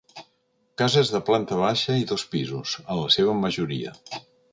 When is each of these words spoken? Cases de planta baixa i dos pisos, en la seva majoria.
Cases 0.81 1.11
de 1.15 1.19
planta 1.27 1.59
baixa 1.59 1.97
i 2.05 2.07
dos 2.13 2.23
pisos, 2.31 2.73
en 2.85 2.99
la 3.01 3.13
seva 3.17 3.37
majoria. 3.43 3.95